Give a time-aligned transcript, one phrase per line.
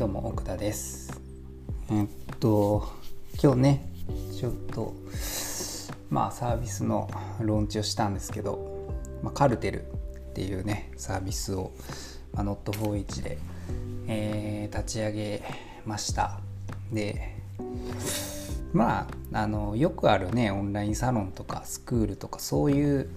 [0.00, 1.20] どうも奥田です。
[1.90, 2.06] えっ
[2.38, 2.90] と
[3.38, 3.92] 今日ね
[4.34, 4.94] ちょっと
[6.08, 9.84] まあサービスのローンチをしたんですけど、まあ、カルテルっ
[10.32, 11.72] ていうねサービスを、
[12.32, 13.36] まあ、Not41 で、
[14.06, 15.42] えー、立ち上げ
[15.84, 16.40] ました。
[16.90, 17.36] で
[18.72, 23.10] まああのよくあるねオンラインサロンとかスクールとかそういう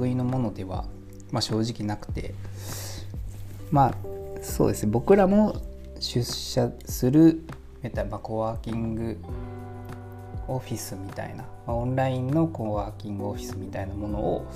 [0.00, 0.86] 類のものでは、
[1.32, 2.32] まあ、正直なくて
[3.70, 3.94] まあ
[4.40, 5.68] そうですね僕らも
[6.00, 7.42] 出社する
[7.82, 9.18] メタ、まあ、コワーキング
[10.48, 14.50] オフィスみたいな、まあ、オンラインのコワーキングオフィスみたいなものを、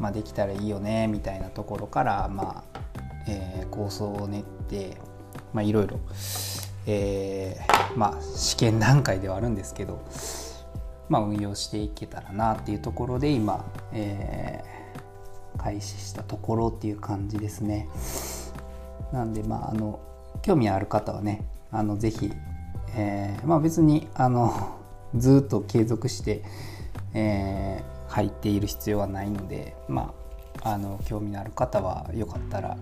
[0.00, 2.80] まあ、できたらいいよねみたいなところから、まあ
[3.28, 4.96] えー、構想を練って、
[5.62, 6.00] いろいろ、
[8.36, 10.04] 試験段階ではあるんですけど、
[11.08, 17.88] まあ、運用していけたらなっていうところで今、えー、開始したところっていう感じですね。
[19.12, 20.00] なんでまああの
[20.42, 22.32] 興味ある方はねあのぜひ、
[22.96, 24.76] えー、まあ別にあの
[25.16, 26.42] ずっと継続して、
[27.14, 30.14] えー、入っている必要はないのでま
[30.62, 32.76] ああの興味のある方はよかったら、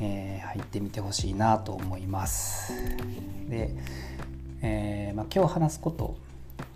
[0.00, 2.72] えー、入ってみてほしいなと思います。
[3.48, 3.74] で、
[4.62, 6.14] えまあ、今日話すこと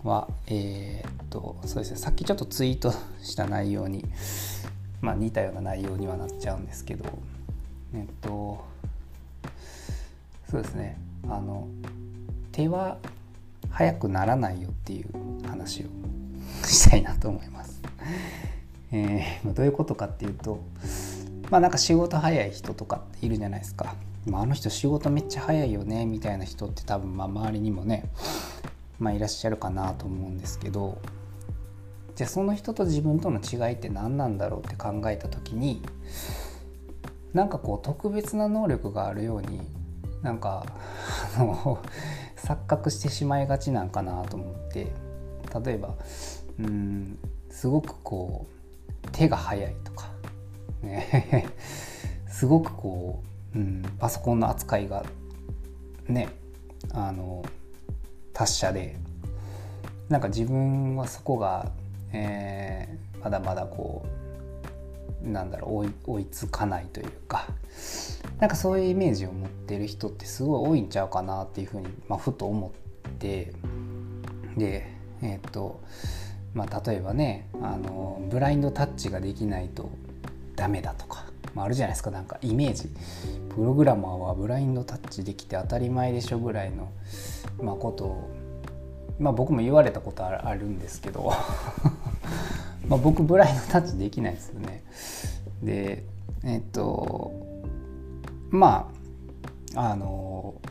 [0.03, 4.05] はえ、っとそうですねさっきちょっとツイートした内容に、
[5.01, 7.05] まあ、似たような内容にはなっちゃうんですけど
[7.93, 8.63] えっと
[10.49, 11.67] そうですねあの
[12.51, 12.97] 手は
[13.69, 15.87] 速くならないよっていう話を
[16.65, 17.81] したいなと思います。
[18.91, 20.59] えー、どういうことかっていうと
[21.49, 23.95] まあなんか仕事早い人とかっているじゃないですか。
[24.25, 28.09] まあ、あの人仕事めっちゃ早いよねみたいな人って多分まあ周りにもね、
[28.97, 30.97] まあ、いらっしゃるかなと思うんですけど
[32.15, 35.83] じゃあその人と自分との違いって何なんだろうって考えた時に
[37.33, 39.61] なんかこう特別な能力があるように
[40.25, 40.65] なんか
[41.37, 41.79] あの
[42.35, 44.91] 錯覚してしまいがちなんかなと思って。
[45.63, 45.95] 例えば
[46.59, 47.17] うん
[47.49, 48.47] すごくこ
[49.05, 50.09] う手が速いとか、
[50.81, 51.47] ね、
[52.27, 55.05] すごくこう、うん、パソコンの扱いが
[56.07, 56.27] ね
[56.91, 57.43] あの
[58.33, 58.97] 達者で。
[60.07, 61.71] なんか自分はそこが、
[62.13, 64.05] えー、まだまだこ
[65.23, 67.47] うなんだろう追い追いつかないというか。
[68.39, 72.73] なんかそういうイメージを持ってる人ってすごい多いんちゃうかなっていうふうに、まあ、ふと思
[73.07, 73.53] って
[74.57, 75.81] でえっ、と
[76.53, 79.89] まあ例えばねあのブラインドタッチができないと
[80.55, 82.89] ダメだとか、まあ、あるじゃないですかなんかイメージ
[83.55, 86.91] プログラマーはブラインドタッチできて当たり前でしょぐらいの、
[87.61, 88.31] まあ、ことを
[89.19, 91.31] まあ僕も言われたことあるんですけど
[92.87, 94.83] まあ、僕ブラインドタッチできないですよね。
[95.63, 96.03] で
[96.43, 97.44] えっと
[98.55, 98.91] ま
[99.75, 100.61] ああの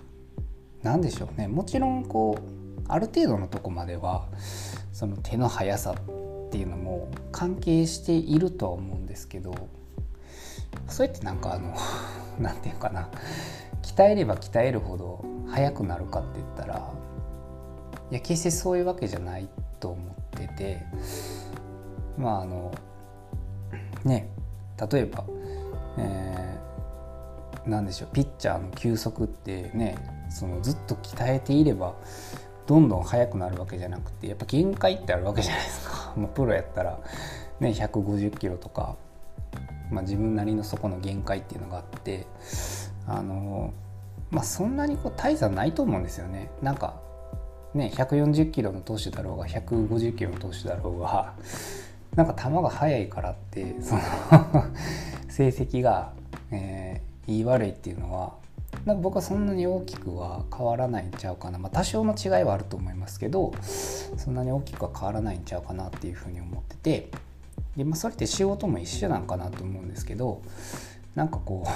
[0.82, 1.48] 何でしょうね。
[1.48, 4.28] もちろんこうある程度のとこまでは
[4.92, 9.54] その手の速さっていうのも関係しているとは思うんですけど
[10.88, 11.74] それってなんかあの
[12.38, 13.08] 何て言うかな。
[13.94, 16.92] 鍛えれば鍛えるほど速くなるかって言ったら
[18.10, 20.82] いや決してそういうわけじゃないと思ってて
[22.18, 22.74] まああの
[24.04, 24.30] ね
[24.90, 25.24] 例えば、
[25.98, 26.53] えー、
[27.66, 29.96] 何でしょうピッチャーの球速ってね
[30.30, 31.94] そのずっと鍛えていれば
[32.66, 36.14] どんどん速くなるわけじゃなくてやっぱ限界ってあるわけじゃないですか。
[36.16, 36.98] まあ、プロやったら、
[37.60, 38.96] ね、150キロとか、
[39.90, 42.26] まあ、自分なりのそこの限界っていうのがあって
[43.06, 43.72] あの
[44.30, 46.50] まあそんなにこう大差ないと思うんですよね。
[46.62, 47.00] なんか
[47.74, 51.34] ね140キロの投手だろうが150キロの投手だろうが
[52.16, 54.00] なんか球が速いからってその
[55.28, 56.12] 成績が、
[56.50, 58.34] えー、いい悪いっていうのは
[58.84, 63.52] なんか僕はそんなに大きくは変わらないんちゃうかな、まあ、多少の違いはあると思いますけど
[64.16, 67.10] そんなに大きくは変わらないんちゃうかなっていうふうに思ってて
[67.76, 70.42] で、まあ、それって仕事も一緒なんかなと思うんですけど
[71.14, 71.66] なんかこ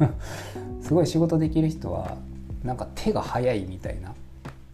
[0.00, 0.04] う
[0.84, 2.16] すごい仕事できる人は
[2.64, 4.14] なんか手が速いみたいな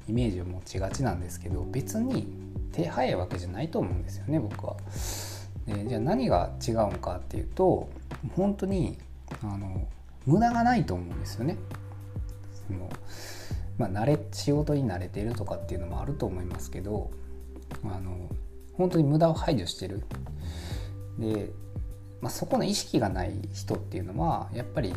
[0.09, 2.27] イメージを持ちがちなんですけど別に
[2.73, 4.77] 手早いわけじゃないと思うんですよね僕は。
[5.67, 7.89] でじゃあ何が違うんかっていうと
[8.37, 8.99] 本当に
[9.43, 9.87] あの
[10.27, 11.57] 無駄がないと思うんですよね。
[12.67, 12.89] その
[13.79, 17.11] まあ、慣れ仕事に慣れてるとかっていうのもあると思いますけど
[17.85, 18.29] あの
[18.75, 20.03] 本当に無駄を排除してる。
[21.19, 21.51] で、
[22.21, 24.95] まあ、そこの意識がない人っていうのはやっぱり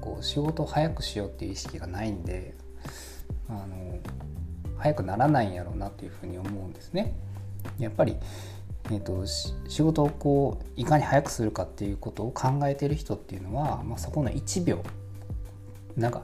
[0.00, 2.54] こう仕事を早くしようっていう意識がないんで
[3.48, 3.98] あの
[4.78, 7.14] 早くならないんやろうなっていうふうに思うんですね。
[7.78, 8.16] やっぱり、
[8.90, 9.26] えーと、
[9.68, 14.82] 仕事をこういかに早くするかっていうことを考えてる人っていうのは、まあ、そこの1秒。
[15.96, 16.22] なんか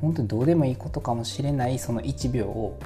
[0.00, 2.78] 本当にどうでもいいことかもしれないその1秒を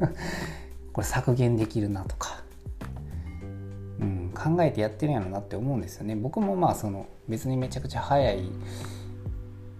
[0.92, 2.42] これ削減できるなとか、
[4.00, 6.16] うん、考えてやってるんやろなって思うんですよね。
[6.16, 8.50] 僕もまあその別にめちゃくちゃ早い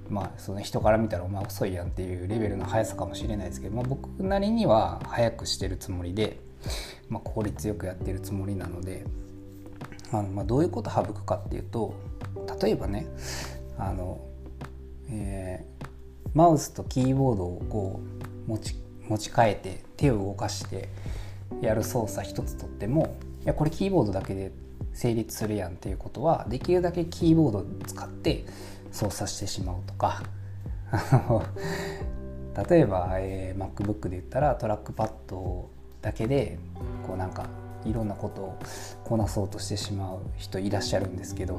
[0.08, 6.38] まあその人から見たらお前遅いやんっていうレベルの速さかもしれないですけど、まあ、僕なりには早くしてるつもりで、
[7.08, 9.04] まあ、効率よくやってるつもりなので
[10.12, 11.94] あの、まあ、どういうこと省くかっていうと
[12.62, 13.06] 例えばね
[13.78, 14.20] あの、
[15.10, 15.86] えー、
[16.34, 18.00] マウスとキーボードをこ
[18.46, 18.76] う持ち
[19.08, 20.88] 持ち替えて手を動かして
[21.60, 24.52] やる操作一つとってもいやこれキーボードだけで
[24.94, 28.44] 成立するやんっていうことはできるだけキーボードを使って
[28.90, 30.22] 操作してしまうとか
[32.68, 35.71] 例えば、えー、MacBook で言ったらトラックパッドを
[36.02, 36.58] だけで
[37.06, 37.46] こうなんか
[37.84, 38.58] いろんなことを
[39.04, 41.54] こなそうとしてしまう人いらっしゃるんですけど、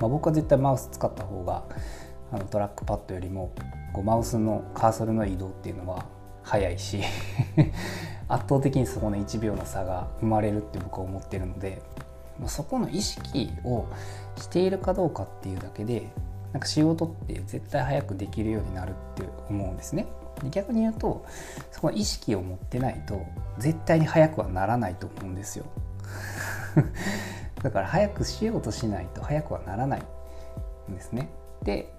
[0.00, 1.64] まあ、僕は絶対マウス使った方が
[2.32, 3.52] あのトラックパッドよりも
[3.92, 6.04] こうマウスのカーソルの移動っていうのは
[6.42, 7.00] 早いし
[8.28, 11.82] 圧倒的にそこの1秒の差が生まれるって僕は思ってるので
[12.40, 13.86] まそこの意識を
[14.36, 16.08] しているかどうかっていうだけで
[16.52, 20.06] なんか仕事って絶対早くできるようになるって思うんですね。
[20.50, 21.24] 逆に言うと
[21.72, 23.26] そこの意識を持ってないと
[23.58, 25.64] 絶対に早くはならないと思うんですよ。
[27.62, 30.02] だから早くしようとしないと早くはならない
[30.90, 31.28] んですね。
[31.62, 31.92] で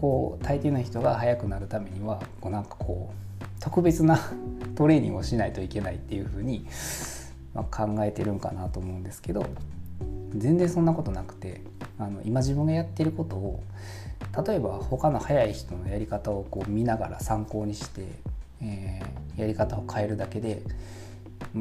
[0.00, 4.18] こう大抵の人が速くなるためにはこうなんかこう特別な
[4.74, 6.66] トレーニングをしないといけないっていうふうに、
[7.54, 9.44] まあ、考えてるんかなと思うんですけど
[10.36, 11.62] 全然そんなことなくて
[12.04, 13.62] あの今自分がやってることを
[14.46, 18.06] 例えば他の速い人のやり方をこう見ながら参考にして、
[18.62, 20.62] えー、やり方を変えるだけで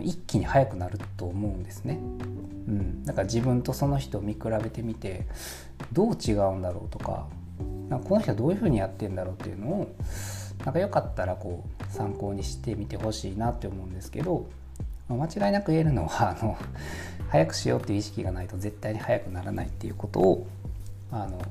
[0.01, 1.99] 一気に速くなると思うんですね。
[2.67, 5.25] うん、だから自分とその人を見比べてみて
[5.91, 7.25] どう違うんだろうとか
[7.89, 9.95] なんかこの人はどういうふうにやってんだろうっていうのを
[10.63, 14.47] なんかよかったらこう参考にしてみてほしいなって思うんですけど
[15.15, 16.57] 間違いなく言えるのはあの
[17.29, 20.47] 早くしようっていう意識がないと絶対に早くならないっていうことを
[21.11, 21.41] あの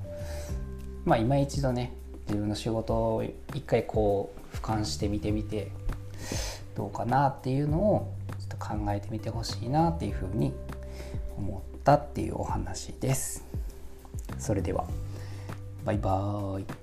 [1.04, 1.92] まあ今一度ね
[2.26, 3.24] 自分の仕事を
[3.54, 5.70] 一回こう俯瞰してみてみて
[6.76, 10.52] どうかなっていうのをちょっと考えてみてほしいなっていうふうに
[11.36, 13.44] 思ったっていうお話です。
[14.38, 14.86] それでは。
[15.84, 16.79] バイバーイ。